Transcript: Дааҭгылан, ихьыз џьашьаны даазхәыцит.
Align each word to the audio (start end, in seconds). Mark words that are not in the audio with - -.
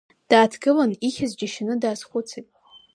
Дааҭгылан, 0.29 0.91
ихьыз 1.07 1.31
џьашьаны 1.39 1.75
даазхәыцит. 1.81 2.47